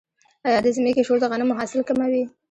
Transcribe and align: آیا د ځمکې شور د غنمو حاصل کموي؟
آیا 0.47 0.59
د 0.65 0.67
ځمکې 0.75 1.01
شور 1.07 1.17
د 1.21 1.25
غنمو 1.31 1.57
حاصل 1.59 1.81
کموي؟ 1.87 2.23